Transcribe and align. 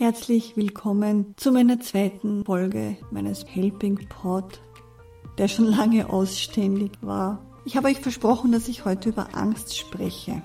Herzlich 0.00 0.56
willkommen 0.56 1.34
zu 1.36 1.52
meiner 1.52 1.78
zweiten 1.78 2.42
Folge 2.46 2.96
meines 3.10 3.44
Helping 3.46 4.08
Pod, 4.08 4.62
der 5.36 5.46
schon 5.46 5.66
lange 5.66 6.08
ausständig 6.08 6.92
war. 7.02 7.44
Ich 7.66 7.76
habe 7.76 7.88
euch 7.88 8.00
versprochen, 8.00 8.50
dass 8.50 8.68
ich 8.68 8.86
heute 8.86 9.10
über 9.10 9.34
Angst 9.34 9.76
spreche. 9.76 10.40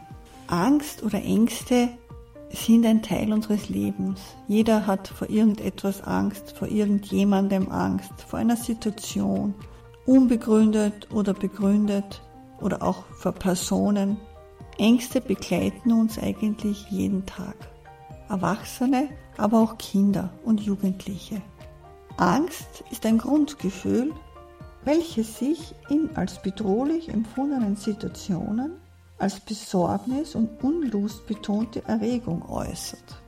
Angst 0.48 1.04
oder 1.04 1.24
Ängste 1.24 1.88
sind 2.50 2.86
ein 2.86 3.02
Teil 3.02 3.32
unseres 3.32 3.70
Lebens. 3.70 4.20
Jeder 4.50 4.88
hat 4.88 5.08
vor 5.08 5.30
irgendetwas 5.30 6.04
Angst, 6.04 6.52
vor 6.52 6.68
irgendjemandem 6.68 7.72
Angst, 7.72 8.12
vor 8.28 8.40
einer 8.40 8.58
Situation, 8.58 9.56
unbegründet 10.06 11.08
oder 11.14 11.34
begründet 11.34 12.22
oder 12.60 12.84
auch 12.84 13.06
vor 13.06 13.32
Personen. 13.32 14.18
Ängste 14.78 15.22
begleiten 15.22 15.94
uns 15.94 16.20
eigentlich 16.20 16.88
jeden 16.92 17.26
Tag. 17.26 17.56
Erwachsene, 18.30 19.10
aber 19.38 19.60
auch 19.60 19.78
Kinder 19.78 20.30
und 20.44 20.62
Jugendliche. 20.62 21.42
Angst 22.18 22.84
ist 22.92 23.06
ein 23.06 23.18
Grundgefühl, 23.18 24.14
welches 24.84 25.40
sich 25.40 25.76
in 25.90 26.16
als 26.16 26.42
bedrohlich 26.42 27.10
empfundenen 27.10 27.76
Situationen 27.76 28.74
als 29.18 29.40
Besorgnis 29.40 30.36
und 30.36 30.64
Unlust 30.64 31.26
betonte 31.26 31.84
Erregung 31.86 32.48
äußert. 32.50 33.22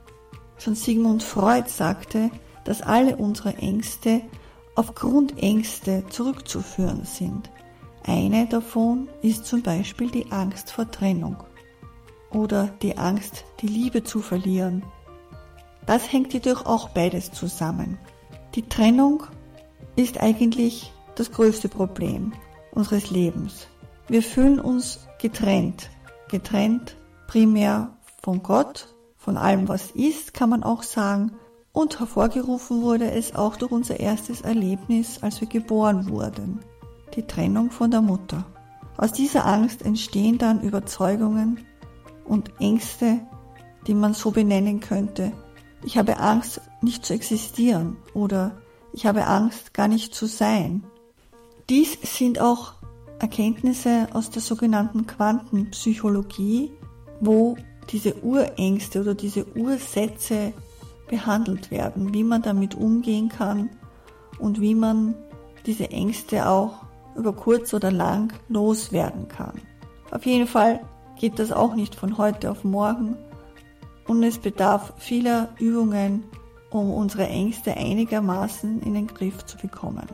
Schon 0.57 0.75
Sigmund 0.75 1.23
Freud 1.23 1.69
sagte, 1.69 2.29
dass 2.63 2.81
alle 2.81 3.15
unsere 3.15 3.55
Ängste 3.57 4.21
auf 4.75 4.93
Grundängste 4.95 6.03
zurückzuführen 6.09 7.05
sind. 7.05 7.49
Eine 8.05 8.47
davon 8.47 9.07
ist 9.21 9.45
zum 9.45 9.63
Beispiel 9.63 10.09
die 10.09 10.31
Angst 10.31 10.71
vor 10.71 10.89
Trennung 10.89 11.37
oder 12.31 12.69
die 12.81 12.97
Angst, 12.97 13.45
die 13.61 13.67
Liebe 13.67 14.03
zu 14.03 14.21
verlieren. 14.21 14.83
Das 15.85 16.11
hängt 16.11 16.33
jedoch 16.33 16.65
auch 16.65 16.89
beides 16.89 17.31
zusammen. 17.31 17.97
Die 18.55 18.63
Trennung 18.63 19.23
ist 19.95 20.21
eigentlich 20.21 20.91
das 21.15 21.31
größte 21.31 21.69
Problem 21.69 22.33
unseres 22.71 23.09
Lebens. 23.09 23.67
Wir 24.07 24.21
fühlen 24.21 24.59
uns 24.59 25.07
getrennt. 25.19 25.89
Getrennt 26.29 26.95
primär 27.27 27.91
von 28.21 28.43
Gott, 28.43 28.93
von 29.17 29.37
allem, 29.37 29.67
was 29.67 29.91
ist, 29.91 30.33
kann 30.33 30.49
man 30.49 30.63
auch 30.63 30.83
sagen. 30.83 31.33
Und 31.73 31.99
hervorgerufen 31.99 32.81
wurde 32.81 33.11
es 33.11 33.35
auch 33.35 33.55
durch 33.55 33.71
unser 33.71 33.99
erstes 33.99 34.41
Erlebnis, 34.41 35.21
als 35.21 35.41
wir 35.41 35.47
geboren 35.47 36.09
wurden. 36.09 36.59
Die 37.15 37.23
Trennung 37.23 37.71
von 37.71 37.91
der 37.91 38.01
Mutter. 38.01 38.45
Aus 38.97 39.11
dieser 39.11 39.45
Angst 39.45 39.83
entstehen 39.83 40.37
dann 40.37 40.61
Überzeugungen 40.61 41.65
und 42.27 42.51
Ängste, 42.59 43.19
die 43.87 43.93
man 43.93 44.13
so 44.13 44.31
benennen 44.31 44.79
könnte. 44.79 45.31
Ich 45.83 45.97
habe 45.97 46.19
Angst, 46.19 46.61
nicht 46.81 47.05
zu 47.05 47.13
existieren 47.13 47.97
oder 48.13 48.57
ich 48.93 49.05
habe 49.05 49.25
Angst, 49.27 49.73
gar 49.73 49.87
nicht 49.87 50.13
zu 50.13 50.25
sein. 50.25 50.83
Dies 51.69 51.97
sind 52.01 52.39
auch 52.39 52.73
Erkenntnisse 53.19 54.07
aus 54.13 54.29
der 54.29 54.41
sogenannten 54.41 55.07
Quantenpsychologie, 55.07 56.71
wo 57.19 57.57
diese 57.89 58.15
Urängste 58.23 59.01
oder 59.01 59.15
diese 59.15 59.45
Ursätze 59.55 60.53
behandelt 61.09 61.71
werden, 61.71 62.13
wie 62.13 62.23
man 62.23 62.41
damit 62.41 62.75
umgehen 62.75 63.29
kann 63.29 63.69
und 64.39 64.59
wie 64.61 64.75
man 64.75 65.15
diese 65.65 65.89
Ängste 65.89 66.47
auch 66.47 66.85
über 67.15 67.33
kurz 67.33 67.73
oder 67.73 67.91
lang 67.91 68.33
loswerden 68.49 69.27
kann. 69.27 69.61
Auf 70.11 70.25
jeden 70.25 70.47
Fall 70.47 70.81
geht 71.19 71.39
das 71.39 71.51
auch 71.51 71.75
nicht 71.75 71.95
von 71.95 72.17
heute 72.17 72.51
auf 72.51 72.63
morgen 72.63 73.17
und 74.07 74.23
es 74.23 74.37
bedarf 74.37 74.93
vieler 74.97 75.49
Übungen, 75.59 76.23
um 76.69 76.91
unsere 76.91 77.27
Ängste 77.27 77.75
einigermaßen 77.75 78.81
in 78.81 78.93
den 78.93 79.07
Griff 79.07 79.45
zu 79.45 79.57
bekommen. 79.57 80.07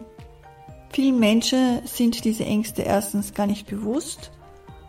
Vielen 0.89 1.19
Menschen 1.19 1.81
sind 1.85 2.23
diese 2.23 2.45
Ängste 2.45 2.83
erstens 2.83 3.33
gar 3.33 3.47
nicht 3.47 3.67
bewusst 3.67 4.31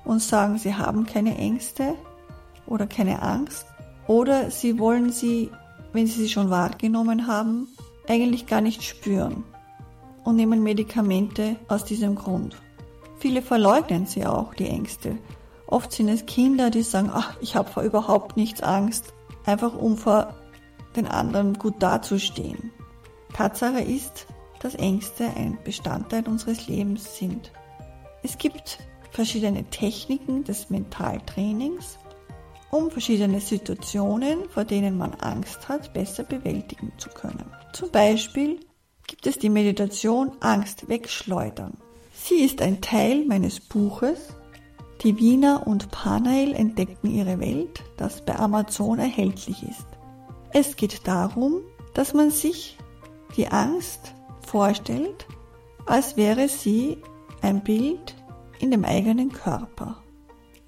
und 0.04 0.20
sagen, 0.20 0.58
sie 0.58 0.74
haben 0.74 1.06
keine 1.06 1.36
Ängste 1.36 1.94
oder 2.66 2.86
keine 2.86 3.22
Angst 3.22 3.66
oder 4.06 4.50
sie 4.50 4.78
wollen 4.78 5.10
sie, 5.10 5.50
wenn 5.92 6.06
sie 6.06 6.20
sie 6.22 6.28
schon 6.28 6.50
wahrgenommen 6.50 7.26
haben, 7.26 7.68
eigentlich 8.06 8.46
gar 8.46 8.60
nicht 8.60 8.82
spüren 8.82 9.44
und 10.24 10.36
nehmen 10.36 10.62
Medikamente 10.62 11.56
aus 11.68 11.84
diesem 11.84 12.14
Grund. 12.14 12.56
Viele 13.18 13.40
verleugnen 13.40 14.04
sie 14.06 14.26
auch, 14.26 14.52
die 14.54 14.68
Ängste. 14.68 15.16
Oft 15.66 15.92
sind 15.92 16.08
es 16.08 16.26
Kinder, 16.26 16.70
die 16.70 16.82
sagen, 16.82 17.10
ach, 17.12 17.36
ich 17.40 17.56
habe 17.56 17.70
vor 17.70 17.82
überhaupt 17.82 18.36
nichts 18.36 18.62
Angst, 18.62 19.14
einfach 19.44 19.74
um 19.74 19.96
vor 19.96 20.34
den 20.96 21.06
anderen 21.06 21.54
gut 21.54 21.82
dazustehen. 21.82 22.70
Tatsache 23.32 23.80
ist, 23.80 24.26
dass 24.60 24.74
Ängste 24.74 25.26
ein 25.36 25.58
Bestandteil 25.64 26.26
unseres 26.28 26.68
Lebens 26.68 27.16
sind. 27.16 27.52
Es 28.22 28.38
gibt 28.38 28.78
verschiedene 29.10 29.64
Techniken 29.64 30.44
des 30.44 30.70
Mentaltrainings, 30.70 31.98
um 32.70 32.90
verschiedene 32.90 33.40
Situationen, 33.40 34.48
vor 34.48 34.64
denen 34.64 34.96
man 34.96 35.14
Angst 35.14 35.68
hat, 35.68 35.92
besser 35.92 36.24
bewältigen 36.24 36.92
zu 36.98 37.08
können. 37.10 37.44
Zum 37.72 37.90
Beispiel 37.90 38.60
gibt 39.06 39.26
es 39.26 39.38
die 39.38 39.50
Meditation 39.50 40.32
Angst 40.40 40.88
wegschleudern. 40.88 41.76
Sie 42.12 42.36
ist 42.36 42.62
ein 42.62 42.80
Teil 42.80 43.24
meines 43.26 43.60
Buches 43.60 44.34
Die 45.04 45.18
Wiener 45.18 45.66
und 45.66 45.90
Panael 45.90 46.54
entdecken 46.54 47.10
ihre 47.10 47.38
Welt, 47.38 47.84
das 47.98 48.24
bei 48.24 48.38
Amazon 48.38 48.98
erhältlich 48.98 49.62
ist. 49.62 49.86
Es 50.50 50.76
geht 50.76 51.06
darum, 51.06 51.60
dass 51.92 52.14
man 52.14 52.30
sich 52.30 52.78
die 53.36 53.48
Angst 53.48 54.14
vorstellt, 54.46 55.26
als 55.84 56.16
wäre 56.16 56.48
sie 56.48 56.96
ein 57.42 57.62
Bild 57.62 58.14
in 58.60 58.70
dem 58.70 58.86
eigenen 58.86 59.30
Körper. 59.30 59.98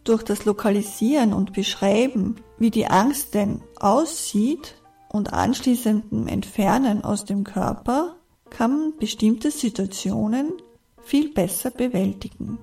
Durch 0.04 0.22
das 0.22 0.44
Lokalisieren 0.44 1.32
und 1.32 1.54
Beschreiben, 1.54 2.36
wie 2.58 2.70
die 2.70 2.88
Angst 2.88 3.32
denn 3.32 3.62
aussieht 3.80 4.74
und 5.08 5.32
anschließendem 5.32 6.28
Entfernen 6.28 7.02
aus 7.04 7.24
dem 7.24 7.42
Körper, 7.42 8.16
kann 8.50 8.70
man 8.70 8.96
bestimmte 8.98 9.50
Situationen 9.50 10.52
viel 11.00 11.32
besser 11.32 11.70
bewältigen. 11.70 12.58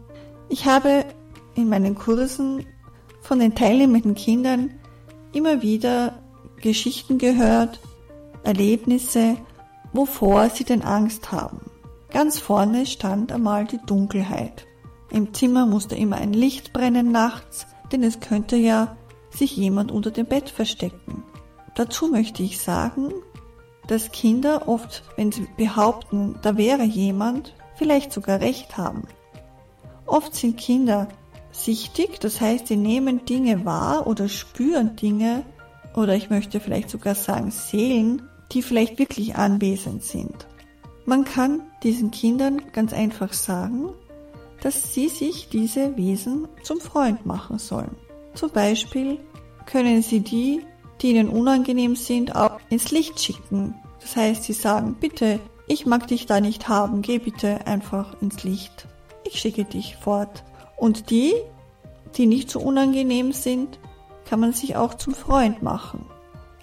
Ich 0.49 0.67
habe 0.67 1.05
in 1.55 1.69
meinen 1.69 1.95
Kursen 1.95 2.65
von 3.21 3.39
den 3.39 3.55
teilnehmenden 3.55 4.15
Kindern 4.15 4.71
immer 5.31 5.61
wieder 5.61 6.19
Geschichten 6.61 7.17
gehört, 7.17 7.79
Erlebnisse 8.43 9.37
wovor 9.93 10.49
sie 10.49 10.63
denn 10.63 10.81
Angst 10.81 11.31
haben. 11.31 11.61
Ganz 12.09 12.39
vorne 12.39 12.85
stand 12.85 13.31
einmal 13.31 13.65
die 13.65 13.79
Dunkelheit. 13.85 14.65
Im 15.11 15.33
Zimmer 15.33 15.65
musste 15.65 15.95
immer 15.95 16.17
ein 16.17 16.33
Licht 16.33 16.73
brennen 16.73 17.11
nachts, 17.11 17.67
denn 17.91 18.03
es 18.03 18.19
könnte 18.19 18.55
ja 18.55 18.97
sich 19.29 19.55
jemand 19.55 19.91
unter 19.91 20.11
dem 20.11 20.25
Bett 20.25 20.49
verstecken. 20.49 21.23
Dazu 21.75 22.07
möchte 22.07 22.43
ich 22.43 22.59
sagen, 22.59 23.13
dass 23.87 24.11
Kinder 24.11 24.67
oft, 24.67 25.03
wenn 25.15 25.31
sie 25.31 25.47
behaupten, 25.57 26.35
da 26.41 26.57
wäre 26.57 26.83
jemand, 26.83 27.55
vielleicht 27.75 28.11
sogar 28.13 28.41
recht 28.41 28.77
haben. 28.77 29.03
Oft 30.05 30.35
sind 30.35 30.57
Kinder 30.57 31.07
sichtig, 31.53 32.19
das 32.19 32.41
heißt, 32.41 32.67
sie 32.67 32.75
nehmen 32.75 33.25
Dinge 33.25 33.63
wahr 33.63 34.07
oder 34.07 34.27
spüren 34.27 34.95
Dinge, 34.95 35.45
oder 35.95 36.15
ich 36.15 36.29
möchte 36.29 36.59
vielleicht 36.59 36.89
sogar 36.89 37.15
sagen 37.15 37.51
Seelen, 37.51 38.23
die 38.51 38.61
vielleicht 38.61 38.99
wirklich 38.99 39.35
anwesend 39.35 40.03
sind. 40.03 40.47
Man 41.05 41.23
kann 41.25 41.61
diesen 41.83 42.11
Kindern 42.11 42.61
ganz 42.71 42.93
einfach 42.93 43.33
sagen, 43.33 43.89
dass 44.61 44.93
sie 44.93 45.09
sich 45.09 45.49
diese 45.49 45.97
Wesen 45.97 46.47
zum 46.63 46.79
Freund 46.79 47.25
machen 47.25 47.59
sollen. 47.59 47.95
Zum 48.33 48.49
Beispiel 48.49 49.19
können 49.65 50.01
sie 50.01 50.21
die, 50.21 50.61
die 51.01 51.11
ihnen 51.11 51.29
unangenehm 51.29 51.95
sind, 51.95 52.35
auch 52.35 52.59
ins 52.69 52.91
Licht 52.91 53.19
schicken. 53.19 53.75
Das 53.99 54.15
heißt, 54.15 54.43
sie 54.43 54.53
sagen, 54.53 54.95
bitte, 54.99 55.39
ich 55.67 55.85
mag 55.85 56.07
dich 56.07 56.25
da 56.25 56.39
nicht 56.39 56.67
haben, 56.67 57.01
geh 57.01 57.19
bitte 57.19 57.67
einfach 57.67 58.21
ins 58.21 58.43
Licht. 58.43 58.87
Ich 59.25 59.39
schicke 59.39 59.65
dich 59.65 59.97
fort. 59.97 60.43
Und 60.77 61.09
die, 61.09 61.33
die 62.17 62.25
nicht 62.25 62.49
so 62.49 62.59
unangenehm 62.59 63.31
sind, 63.31 63.79
kann 64.25 64.39
man 64.39 64.53
sich 64.53 64.75
auch 64.75 64.93
zum 64.93 65.13
Freund 65.13 65.61
machen 65.61 66.05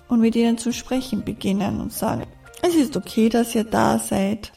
und 0.08 0.20
mit 0.20 0.35
ihnen 0.37 0.58
zu 0.58 0.73
sprechen 0.73 1.25
beginnen 1.25 1.81
und 1.81 1.93
sagen, 1.93 2.25
es 2.62 2.75
ist 2.75 2.97
okay, 2.97 3.29
dass 3.29 3.55
ihr 3.55 3.64
da 3.64 3.99
seid. 3.99 4.52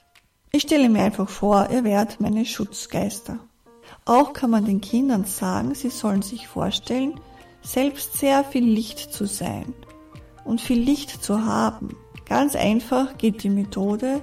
Ich 0.51 0.63
stelle 0.63 0.89
mir 0.89 1.03
einfach 1.03 1.29
vor, 1.29 1.69
ihr 1.71 1.83
werdet 1.83 2.19
meine 2.19 2.45
Schutzgeister. 2.45 3.39
Auch 4.05 4.33
kann 4.33 4.49
man 4.49 4.65
den 4.65 4.81
Kindern 4.81 5.25
sagen, 5.25 5.75
sie 5.75 5.89
sollen 5.89 6.21
sich 6.21 6.47
vorstellen, 6.47 7.19
selbst 7.61 8.17
sehr 8.17 8.43
viel 8.43 8.65
Licht 8.65 9.13
zu 9.13 9.25
sein 9.25 9.73
und 10.43 10.59
viel 10.59 10.79
Licht 10.79 11.23
zu 11.23 11.45
haben. 11.45 11.95
Ganz 12.25 12.55
einfach 12.55 13.17
geht 13.17 13.43
die 13.43 13.49
Methode, 13.49 14.21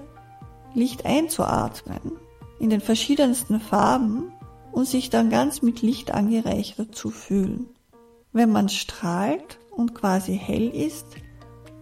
Licht 0.75 1.07
einzuatmen 1.07 2.13
in 2.59 2.71
den 2.71 2.81
verschiedensten 2.81 3.61
Farben 3.61 4.33
und 4.81 4.87
sich 4.87 5.11
dann 5.11 5.31
ganz 5.31 5.63
mit 5.63 5.83
Licht 5.83 6.13
angereichert 6.13 6.95
zu 6.95 7.11
fühlen. 7.11 7.69
Wenn 8.33 8.51
man 8.51 8.69
strahlt, 8.69 9.61
und 9.71 9.95
quasi 9.95 10.37
hell 10.37 10.69
ist, 10.69 11.07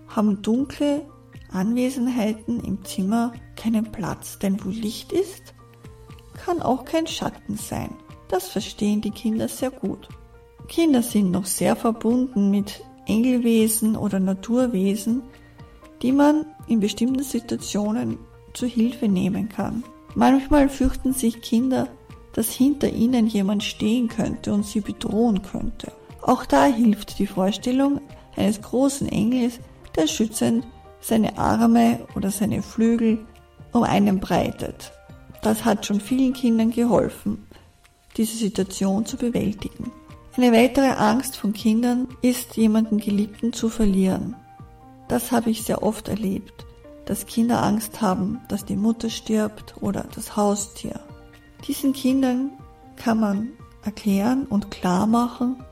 haben 0.06 0.43
dunkle 0.43 1.06
Anwesenheiten 1.50 2.61
im 2.61 2.85
Zimmer 2.85 3.33
keinen 3.56 3.91
Platz, 3.93 4.39
denn 4.39 4.65
wo 4.65 4.69
Licht 4.69 5.12
ist, 5.12 5.55
kann 6.45 6.62
auch 6.62 6.85
kein 6.85 7.06
Schatten 7.06 7.56
sein. 7.56 7.91
Das 8.29 8.49
verstehen 8.49 9.00
die 9.00 9.11
Kinder 9.11 9.49
sehr 9.49 9.71
gut. 9.71 10.09
Kinder 10.69 11.03
sind 11.03 11.31
noch 11.31 11.47
sehr 11.47 11.77
verbunden 11.77 12.50
mit 12.50 12.85
Engelwesen 13.06 13.97
oder 13.97 14.21
Naturwesen, 14.21 15.23
die 16.03 16.12
man 16.12 16.47
in 16.67 16.81
bestimmten 16.81 17.23
Situationen 17.23 18.19
zu 18.53 18.67
Hilfe 18.67 19.09
nehmen 19.09 19.49
kann. 19.49 19.83
Manchmal 20.15 20.69
fürchten 20.69 21.15
sich 21.15 21.41
Kinder, 21.41 21.89
dass 22.38 22.52
hinter 22.52 22.88
ihnen 22.88 23.26
jemand 23.26 23.64
stehen 23.64 24.06
könnte 24.06 24.52
und 24.52 24.64
sie 24.64 24.81
bedrohen 24.81 25.43
könnte. 25.43 25.90
Auch 26.23 26.46
da 26.46 26.67
hilft 26.67 27.19
die 27.19 27.26
Vorstellung 27.26 28.00
eines 28.37 28.62
großen 28.62 29.08
Engels, 29.08 29.58
der 29.96 30.06
schützend 30.06 30.64
seine 31.00 31.37
Arme 31.37 31.99
oder 32.14 32.31
seine 32.31 32.62
Flügel 32.62 33.26
um 33.73 33.82
einen 33.82 34.20
breitet. 34.20 34.93
Das 35.43 35.64
hat 35.64 35.85
schon 35.85 36.00
vielen 36.00 36.32
Kindern 36.32 36.70
geholfen, 36.70 37.44
diese 38.17 38.37
Situation 38.37 39.05
zu 39.05 39.17
bewältigen. 39.17 39.90
Eine 40.37 40.52
weitere 40.52 40.90
Angst 40.90 41.37
von 41.37 41.52
Kindern 41.52 42.06
ist, 42.23 42.56
jemanden 42.56 42.99
Geliebten 42.99 43.52
zu 43.52 43.69
verlieren. 43.69 44.37
Das 45.08 45.32
habe 45.32 45.50
ich 45.50 45.64
sehr 45.64 45.82
oft 45.82 46.06
erlebt, 46.06 46.67
dass 47.05 47.26
Kinder 47.26 47.64
Angst 47.64 48.00
haben, 48.00 48.38
dass 48.46 48.64
die 48.64 48.76
Mutter 48.76 49.11
stirbt 49.11 49.75
oder 49.81 50.06
das 50.14 50.37
Haustier. 50.37 51.00
Diesen 51.66 51.93
Kindern 51.93 52.52
kann 52.96 53.20
man 53.20 53.50
erklären 53.84 54.46
und 54.46 54.70
klar 54.70 55.06
machen, 55.06 55.62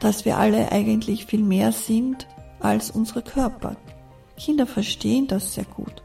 dass 0.00 0.24
wir 0.24 0.38
alle 0.38 0.72
eigentlich 0.72 1.26
viel 1.26 1.42
mehr 1.42 1.72
sind 1.72 2.26
als 2.60 2.90
unsere 2.90 3.22
Körper. 3.22 3.76
Kinder 4.36 4.66
verstehen 4.66 5.26
das 5.26 5.54
sehr 5.54 5.64
gut. 5.64 6.02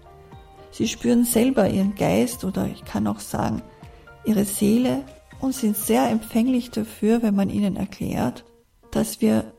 Sie 0.72 0.88
spüren 0.88 1.25
selber 1.25 1.69
ihren 1.69 1.95
Geist 1.95 2.45
oder 2.45 2.68
ich 2.68 2.86
kann 2.86 3.07
auch 3.07 3.19
sagen, 3.19 3.62
ihre 4.24 4.45
Seele 4.45 5.04
und 5.39 5.54
sind 5.54 5.75
sehr 5.75 6.10
empfänglich 6.10 6.72
dafür, 6.72 7.22
wenn 7.22 7.36
man 7.36 7.50
ihnen 7.50 7.75
erklärt, 7.75 8.45
dass 8.92 9.22
wir, 9.22 9.54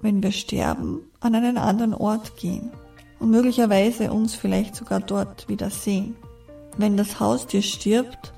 wenn 0.00 0.22
wir 0.22 0.32
sterben, 0.32 1.10
an 1.20 1.34
einen 1.34 1.58
anderen 1.58 1.94
Ort 1.94 2.36
gehen 2.36 2.70
und 3.18 3.30
möglicherweise 3.30 4.12
uns 4.12 4.34
vielleicht 4.34 4.76
sogar 4.76 5.00
dort 5.00 5.48
wieder 5.48 5.70
sehen. 5.70 6.16
Wenn 6.76 6.96
das 6.96 7.18
Haustier 7.18 7.62
stirbt, 7.62 8.32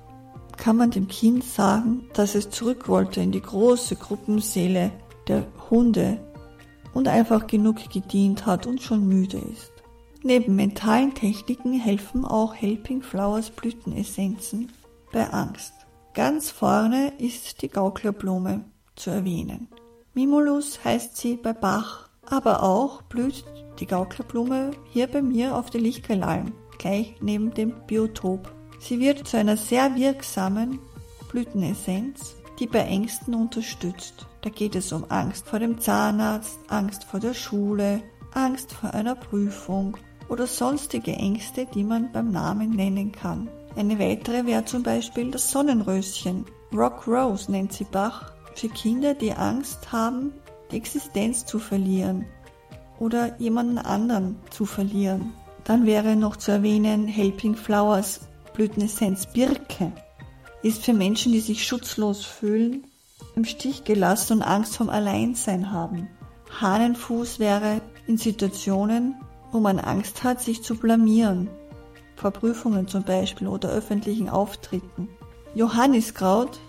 kann 0.56 0.76
man 0.76 0.90
dem 0.90 1.08
Kind 1.08 1.44
sagen, 1.44 2.08
dass 2.14 2.34
es 2.34 2.50
zurück 2.50 2.88
wollte 2.88 3.20
in 3.20 3.32
die 3.32 3.42
große 3.42 3.96
Gruppenseele 3.96 4.90
der 5.28 5.46
Hunde 5.70 6.18
und 6.92 7.08
einfach 7.08 7.46
genug 7.46 7.88
gedient 7.90 8.46
hat 8.46 8.66
und 8.66 8.80
schon 8.80 9.06
müde 9.06 9.38
ist. 9.38 9.72
Neben 10.22 10.56
mentalen 10.56 11.14
Techniken 11.14 11.74
helfen 11.74 12.24
auch 12.24 12.54
Helping 12.54 13.02
Flowers 13.02 13.50
Blütenessenzen 13.50 14.72
bei 15.12 15.28
Angst. 15.30 15.74
Ganz 16.14 16.50
vorne 16.50 17.12
ist 17.18 17.60
die 17.60 17.68
Gauklerblume 17.68 18.64
zu 18.96 19.10
erwähnen. 19.10 19.68
Mimulus 20.14 20.84
heißt 20.84 21.16
sie 21.16 21.36
bei 21.36 21.52
Bach, 21.52 22.08
aber 22.24 22.62
auch 22.62 23.02
blüht 23.02 23.44
die 23.80 23.86
Gauklerblume 23.86 24.70
hier 24.92 25.08
bei 25.08 25.20
mir 25.20 25.56
auf 25.56 25.70
der 25.70 25.80
Lichterlalm, 25.80 26.52
gleich 26.78 27.16
neben 27.20 27.52
dem 27.52 27.74
Biotop. 27.86 28.50
Sie 28.86 29.00
wird 29.00 29.26
zu 29.26 29.38
einer 29.38 29.56
sehr 29.56 29.96
wirksamen 29.96 30.78
Blütenessenz, 31.30 32.34
die 32.58 32.66
bei 32.66 32.80
Ängsten 32.80 33.34
unterstützt. 33.34 34.26
Da 34.42 34.50
geht 34.50 34.74
es 34.74 34.92
um 34.92 35.06
Angst 35.08 35.48
vor 35.48 35.58
dem 35.58 35.80
Zahnarzt, 35.80 36.58
Angst 36.68 37.04
vor 37.04 37.18
der 37.18 37.32
Schule, 37.32 38.02
Angst 38.34 38.74
vor 38.74 38.92
einer 38.92 39.14
Prüfung 39.14 39.96
oder 40.28 40.46
sonstige 40.46 41.12
Ängste, 41.12 41.66
die 41.72 41.82
man 41.82 42.12
beim 42.12 42.30
Namen 42.30 42.72
nennen 42.72 43.10
kann. 43.10 43.48
Eine 43.74 43.98
weitere 43.98 44.44
wäre 44.44 44.66
zum 44.66 44.82
Beispiel 44.82 45.30
das 45.30 45.50
Sonnenröschen. 45.50 46.44
Rock 46.70 47.08
Rose 47.08 47.50
nennt 47.50 47.72
sie 47.72 47.84
Bach 47.84 48.34
für 48.54 48.68
Kinder, 48.68 49.14
die 49.14 49.32
Angst 49.32 49.92
haben, 49.92 50.30
die 50.70 50.76
Existenz 50.76 51.46
zu 51.46 51.58
verlieren 51.58 52.26
oder 53.00 53.34
jemanden 53.40 53.78
anderen 53.78 54.36
zu 54.50 54.66
verlieren. 54.66 55.32
Dann 55.64 55.86
wäre 55.86 56.16
noch 56.16 56.36
zu 56.36 56.50
erwähnen 56.50 57.08
Helping 57.08 57.54
Flowers 57.54 58.20
Blütenessenz 58.54 59.26
Birke. 59.26 59.92
Ist 60.62 60.84
für 60.84 60.94
Menschen, 60.94 61.32
die 61.32 61.40
sich 61.40 61.66
schutzlos 61.66 62.24
fühlen, 62.24 62.86
im 63.34 63.44
Stich 63.44 63.84
gelassen 63.84 64.34
und 64.34 64.42
Angst 64.42 64.76
vom 64.76 64.88
Alleinsein 64.88 65.72
haben. 65.72 66.08
Hahnenfuß 66.60 67.40
wäre 67.40 67.80
in 68.06 68.16
Situationen, 68.16 69.16
wo 69.50 69.58
man 69.58 69.78
Angst 69.78 70.22
hat, 70.22 70.40
sich 70.40 70.62
zu 70.62 70.76
blamieren, 70.76 71.50
vor 72.16 72.30
Prüfungen 72.30 72.86
zum 72.86 73.02
Beispiel 73.02 73.48
oder 73.48 73.70
öffentlichen 73.70 74.28
Auftritten. 74.28 75.08
Johanniskraut 75.54 76.60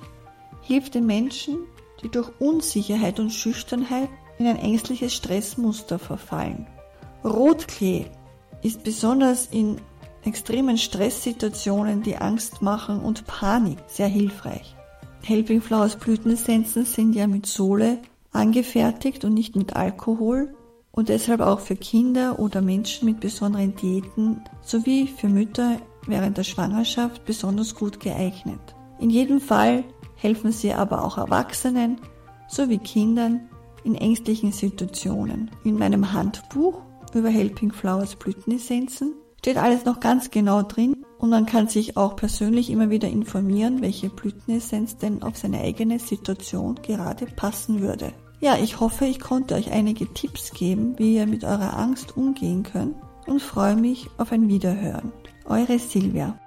hilft 0.61 0.95
den 0.95 1.05
Menschen, 1.05 1.59
die 2.01 2.09
durch 2.09 2.31
Unsicherheit 2.39 3.19
und 3.19 3.31
Schüchternheit 3.31 4.09
in 4.39 4.47
ein 4.47 4.57
ängstliches 4.57 5.13
Stressmuster 5.13 5.99
verfallen. 5.99 6.67
Rotklee 7.23 8.07
ist 8.63 8.83
besonders 8.83 9.45
in 9.45 9.79
extremen 10.25 10.77
Stresssituationen, 10.77 12.01
die 12.01 12.17
Angst 12.17 12.61
machen 12.61 12.99
und 12.99 13.25
Panik 13.27 13.77
sehr 13.87 14.07
hilfreich. 14.07 14.75
Helping 15.23 15.61
Flowers 15.61 15.95
Blütenessenzen 15.95 16.85
sind 16.85 17.15
ja 17.15 17.27
mit 17.27 17.45
Sohle 17.45 17.99
angefertigt 18.31 19.25
und 19.25 19.33
nicht 19.33 19.55
mit 19.55 19.75
Alkohol 19.75 20.53
und 20.91 21.09
deshalb 21.09 21.41
auch 21.41 21.59
für 21.59 21.75
Kinder 21.75 22.39
oder 22.39 22.61
Menschen 22.61 23.05
mit 23.05 23.19
besonderen 23.19 23.75
Diäten 23.75 24.41
sowie 24.61 25.07
für 25.07 25.27
Mütter 25.27 25.77
während 26.07 26.37
der 26.37 26.43
Schwangerschaft 26.43 27.25
besonders 27.25 27.75
gut 27.75 27.99
geeignet. 27.99 28.59
In 28.99 29.09
jedem 29.09 29.41
Fall 29.41 29.83
helfen 30.15 30.51
sie 30.51 30.73
aber 30.73 31.03
auch 31.03 31.17
Erwachsenen 31.17 31.99
sowie 32.47 32.77
Kindern 32.77 33.49
in 33.83 33.95
ängstlichen 33.95 34.51
Situationen. 34.51 35.51
In 35.63 35.77
meinem 35.77 36.13
Handbuch 36.13 36.81
über 37.13 37.29
Helping 37.29 37.71
Flowers 37.71 38.15
Blütenessenzen 38.15 39.13
steht 39.45 39.57
alles 39.57 39.85
noch 39.85 39.99
ganz 39.99 40.31
genau 40.31 40.63
drin 40.63 41.05
und 41.19 41.29
man 41.29 41.45
kann 41.45 41.67
sich 41.67 41.97
auch 41.97 42.15
persönlich 42.15 42.71
immer 42.71 42.89
wieder 42.89 43.07
informieren, 43.07 43.79
welche 43.79 44.09
Blütenessenz 44.09 44.97
denn 44.97 45.21
auf 45.21 45.37
seine 45.37 45.61
eigene 45.61 45.99
Situation 45.99 46.79
gerade 46.81 47.27
passen 47.27 47.79
würde. 47.79 48.11
Ja, 48.39 48.57
ich 48.57 48.79
hoffe, 48.79 49.05
ich 49.05 49.19
konnte 49.19 49.53
euch 49.53 49.71
einige 49.71 50.11
Tipps 50.11 50.49
geben, 50.49 50.95
wie 50.97 51.17
ihr 51.17 51.27
mit 51.27 51.43
eurer 51.43 51.77
Angst 51.77 52.17
umgehen 52.17 52.63
könnt 52.63 52.95
und 53.27 53.39
freue 53.39 53.75
mich 53.75 54.09
auf 54.17 54.31
ein 54.31 54.49
Wiederhören. 54.49 55.13
Eure 55.45 55.77
Silvia. 55.77 56.39